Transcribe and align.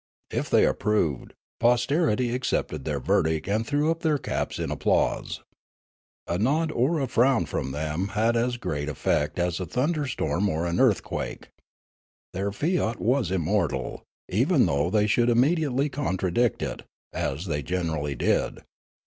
If 0.31 0.49
they 0.49 0.65
approved, 0.65 1.35
posterity 1.59 2.33
accepted 2.33 2.85
their 2.85 2.99
verdict 2.99 3.47
and 3.47 3.67
threw 3.67 3.91
up 3.91 3.99
their 3.99 4.17
caps 4.17 4.57
in 4.57 4.71
ap 4.71 4.79
plause. 4.79 5.41
A 6.25 6.39
nod 6.39 6.71
or 6.71 6.99
a 6.99 7.05
frown 7.05 7.45
from 7.45 7.71
them 7.71 8.07
had 8.07 8.35
as 8.35 8.57
great 8.57 8.89
effect 8.89 9.37
as 9.37 9.59
a 9.59 9.67
thunder 9.67 10.07
storm 10.07 10.49
or 10.49 10.65
an 10.65 10.79
earthquake. 10.79 11.49
Their 12.33 12.51
fiat 12.51 12.99
was 12.99 13.29
immortal, 13.29 14.01
even 14.27 14.65
though 14.65 14.89
they 14.89 15.05
should 15.05 15.29
immediately 15.29 15.87
contradict 15.87 16.63
it, 16.63 16.81
as 17.13 17.45
they 17.45 17.61
generally 17.61 18.15
did. 18.15 18.63